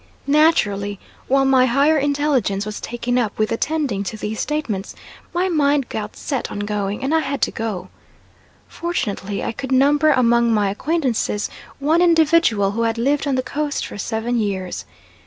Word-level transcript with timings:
Naturally, 0.25 0.99
while 1.27 1.45
my 1.45 1.67
higher 1.67 1.99
intelligence 1.99 2.65
was 2.65 2.81
taken 2.81 3.19
up 3.19 3.37
with 3.37 3.51
attending 3.51 4.03
to 4.05 4.17
these 4.17 4.39
statements, 4.39 4.95
my 5.31 5.47
mind 5.47 5.89
got 5.89 6.15
set 6.17 6.49
on 6.49 6.61
going, 6.61 7.03
and 7.03 7.13
I 7.13 7.19
had 7.19 7.39
to 7.43 7.51
go. 7.51 7.89
Fortunately 8.67 9.43
I 9.43 9.51
could 9.51 9.71
number 9.71 10.09
among 10.09 10.51
my 10.55 10.71
acquaintances 10.71 11.51
one 11.77 12.01
individual 12.01 12.71
who 12.71 12.81
had 12.81 12.97
lived 12.97 13.27
on 13.27 13.35
the 13.35 13.43
Coast 13.43 13.85
for 13.85 13.99
seven 13.99 14.39
years. 14.39 14.85